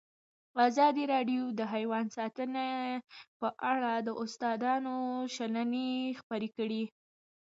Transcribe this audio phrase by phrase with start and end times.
[0.67, 2.67] ازادي راډیو د حیوان ساتنه
[3.39, 4.97] په اړه د استادانو
[5.35, 6.83] شننې خپرې کړي.